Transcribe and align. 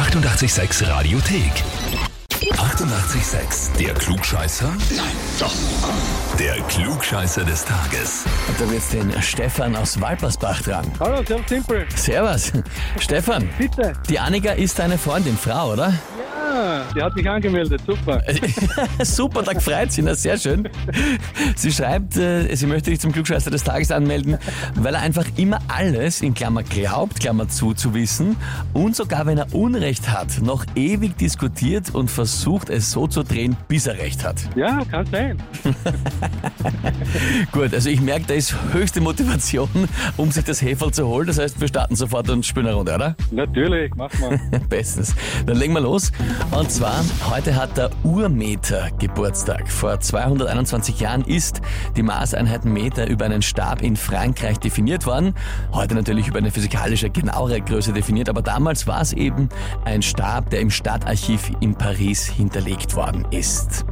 886 0.00 0.88
Radiothek. 0.88 1.52
88,6. 2.54 3.76
Der 3.78 3.92
Klugscheißer? 3.92 4.68
Nein, 4.96 5.06
doch. 5.38 5.52
Der 6.38 6.54
Klugscheißer 6.62 7.44
des 7.44 7.66
Tages. 7.66 8.24
Und 8.48 8.58
da 8.58 8.64
wird 8.64 8.72
jetzt 8.80 8.94
den 8.94 9.20
Stefan 9.20 9.76
aus 9.76 10.00
Walpersbach 10.00 10.62
dran. 10.62 10.90
Hallo, 10.98 11.22
sehr 11.22 11.40
simpel. 11.46 11.86
Servus. 11.94 12.50
Stefan, 12.98 13.46
Bitte. 13.58 13.92
die 14.08 14.18
Annika 14.18 14.52
ist 14.52 14.78
deine 14.78 14.96
Freundin, 14.96 15.36
Frau, 15.36 15.72
oder? 15.72 15.88
Ja, 15.88 15.94
die 16.94 17.02
hat 17.02 17.14
mich 17.14 17.28
angemeldet. 17.28 17.80
Super. 17.86 18.22
Super, 19.02 19.42
da 19.42 19.58
freut 19.58 19.92
sie, 19.92 20.02
na 20.02 20.14
sehr 20.14 20.38
schön. 20.38 20.68
Sie 21.56 21.72
schreibt, 21.72 22.16
äh, 22.16 22.54
sie 22.54 22.66
möchte 22.66 22.90
dich 22.90 23.00
zum 23.00 23.12
Klugscheißer 23.12 23.50
des 23.50 23.64
Tages 23.64 23.90
anmelden, 23.90 24.38
weil 24.74 24.94
er 24.94 25.02
einfach 25.02 25.26
immer 25.36 25.58
alles, 25.68 26.22
in 26.22 26.34
Klammer 26.34 26.62
glaubt, 26.62 27.20
Klammer 27.20 27.48
zu, 27.48 27.74
zu 27.74 27.94
wissen 27.94 28.36
und 28.72 28.96
sogar 28.96 29.26
wenn 29.26 29.38
er 29.38 29.54
Unrecht 29.54 30.10
hat, 30.10 30.40
noch 30.42 30.64
ewig 30.74 31.16
diskutiert 31.16 31.94
und 31.94 32.10
versucht 32.10 32.70
es 32.70 32.90
so 32.90 33.06
zu 33.06 33.22
drehen, 33.22 33.56
bis 33.68 33.86
er 33.86 33.98
Recht 33.98 34.24
hat. 34.24 34.36
Ja, 34.56 34.84
kann 34.90 35.06
sein. 35.06 35.38
Gut, 37.52 37.74
also 37.74 37.88
ich 37.88 38.00
merke, 38.00 38.26
da 38.26 38.34
ist 38.34 38.54
höchste 38.72 39.00
Motivation, 39.00 39.68
um 40.16 40.30
sich 40.30 40.44
das 40.44 40.62
Heferl 40.62 40.92
zu 40.92 41.06
holen. 41.06 41.26
Das 41.26 41.38
heißt, 41.38 41.60
wir 41.60 41.68
starten 41.68 41.96
sofort 41.96 42.28
und 42.30 42.44
spielen 42.46 42.66
eine 42.66 42.76
Runde, 42.76 42.94
oder? 42.94 43.16
Natürlich, 43.30 43.92
mach 43.94 44.12
mal. 44.18 44.40
Bestens. 44.68 45.14
Dann 45.46 45.56
legen 45.56 45.72
wir 45.72 45.80
los. 45.80 46.12
Und 46.50 46.70
zwar, 46.70 47.04
heute 47.30 47.54
hat 47.54 47.76
der 47.76 47.90
Urmeter 48.02 48.90
Geburtstag. 48.98 49.70
Vor 49.70 49.98
221 49.98 51.00
Jahren 51.00 51.22
ist 51.24 51.60
die 51.96 52.02
Maßeinheit 52.02 52.64
Meter 52.64 53.08
über 53.08 53.24
einen 53.24 53.40
Stab 53.40 53.82
in 53.82 53.96
Frankreich 53.96 54.58
definiert 54.58 55.06
worden. 55.06 55.34
Heute 55.72 55.94
natürlich 55.94 56.28
über 56.28 56.38
eine 56.38 56.50
physikalische, 56.50 57.08
genauere 57.08 57.60
Größe 57.60 57.92
definiert, 57.92 58.28
aber 58.28 58.42
damals 58.42 58.86
war 58.86 59.00
es 59.00 59.12
eben 59.12 59.48
ein 59.84 60.02
Stab, 60.02 60.50
der 60.50 60.60
im 60.60 60.70
Stadtarchiv 60.70 61.50
in 61.60 61.74
Paris 61.74 62.26
hinterlegt 62.26 62.96
worden 62.96 63.26
ist. 63.30 63.84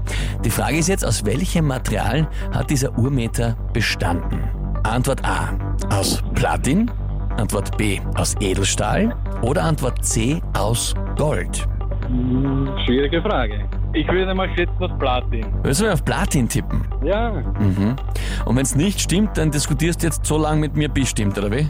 Die 0.44 0.50
Frage 0.50 0.78
ist 0.78 0.88
jetzt, 0.88 1.04
aus 1.04 1.24
welchem 1.24 1.66
Material 1.66 2.28
hat 2.52 2.70
dieser 2.70 2.98
Urmeter 2.98 3.56
bestanden? 3.72 4.42
Antwort 4.82 5.24
A. 5.24 5.56
Aus 5.90 6.22
Platin. 6.34 6.90
Antwort 7.36 7.76
B. 7.76 8.00
Aus 8.16 8.34
Edelstahl. 8.40 9.14
Oder 9.42 9.62
Antwort 9.64 10.04
C. 10.04 10.42
Aus 10.54 10.94
Gold. 11.16 11.68
Hm, 12.08 12.78
Schwierige 12.84 13.20
Frage. 13.22 13.77
Ich 13.94 14.06
würde 14.06 14.34
mal 14.34 14.48
schätzen 14.54 14.82
auf 14.84 14.98
Platin. 14.98 15.46
Willst 15.62 15.80
du 15.80 15.90
auf 15.92 16.04
Platin 16.04 16.48
tippen? 16.48 16.84
Ja, 17.02 17.30
Mhm. 17.58 17.96
Und 18.44 18.56
wenn 18.56 18.62
es 18.62 18.74
nicht 18.74 19.00
stimmt, 19.00 19.36
dann 19.36 19.50
diskutierst 19.50 20.02
du 20.02 20.06
jetzt 20.06 20.24
so 20.24 20.38
lange 20.38 20.60
mit 20.60 20.76
mir, 20.76 20.88
bis 20.88 21.08
stimmt, 21.10 21.36
oder 21.38 21.50
wie? 21.50 21.68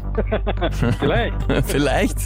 vielleicht. 0.99 1.35
Vielleicht. 1.67 2.19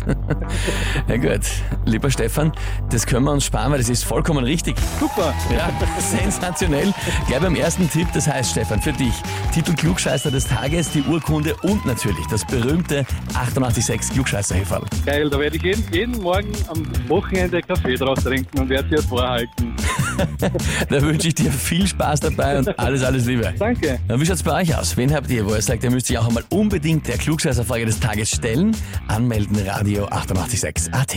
ja 1.08 1.16
gut, 1.16 1.40
lieber 1.84 2.10
Stefan, 2.10 2.52
das 2.90 3.06
können 3.06 3.24
wir 3.24 3.32
uns 3.32 3.44
sparen, 3.44 3.72
weil 3.72 3.78
das 3.78 3.88
ist 3.88 4.04
vollkommen 4.04 4.44
richtig. 4.44 4.76
Super. 4.98 5.34
Ja, 5.54 5.70
sensationell. 5.98 6.92
Gleich 7.26 7.40
beim 7.40 7.54
ersten 7.54 7.88
Tipp, 7.88 8.08
das 8.14 8.28
heißt, 8.28 8.52
Stefan, 8.52 8.80
für 8.80 8.92
dich, 8.92 9.14
Titel 9.52 9.74
Klugscheißer 9.74 10.30
des 10.30 10.46
Tages, 10.46 10.90
die 10.90 11.02
Urkunde 11.02 11.54
und 11.62 11.84
natürlich 11.86 12.26
das 12.30 12.44
berühmte 12.46 13.04
886 13.34 14.14
klugscheißer 14.14 14.54
-Häferl. 14.56 14.84
Geil, 15.06 15.28
da 15.30 15.38
werde 15.38 15.56
ich 15.56 15.62
jeden, 15.62 15.84
jeden 15.92 16.22
Morgen 16.22 16.52
am 16.68 16.82
Wochenende 17.08 17.60
Kaffee 17.62 17.94
draus 17.96 18.22
trinken 18.24 18.60
und 18.60 18.68
werde 18.68 18.96
sie 18.96 19.06
vorhalten. 19.08 19.74
Da 20.88 21.00
wünsche 21.02 21.28
ich 21.28 21.34
dir 21.34 21.50
viel 21.52 21.86
Spaß 21.86 22.20
dabei 22.20 22.58
und 22.58 22.78
alles, 22.78 23.02
alles 23.02 23.26
Liebe. 23.26 23.54
Danke. 23.58 23.98
Na, 24.08 24.20
wie 24.20 24.26
schaut's 24.26 24.42
bei 24.42 24.62
euch 24.62 24.74
aus? 24.76 24.96
Wen 24.96 25.14
habt 25.14 25.30
ihr, 25.30 25.46
wo 25.46 25.54
ihr 25.54 25.62
sagt, 25.62 25.84
ihr 25.84 25.90
müsst 25.90 26.06
sich 26.06 26.18
auch 26.18 26.26
einmal 26.28 26.44
unbedingt 26.50 27.06
der 27.08 27.18
Klugscheißerfrage 27.18 27.86
des 27.86 28.00
Tages 28.00 28.30
stellen? 28.30 28.76
Anmelden, 29.08 29.56
Radio 29.66 30.06
886 30.06 30.92
AT. 30.92 31.14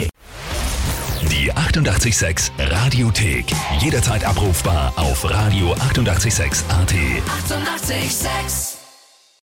Die 1.31 1.51
88,6 1.51 2.51
Radiothek. 2.59 3.45
Jederzeit 3.79 4.23
abrufbar 4.25 4.93
auf 4.95 5.25
radio886.at. 5.25 6.93
88,6. 6.93 7.95
Eighty-eight, 7.95 8.11
sex. 8.11 8.84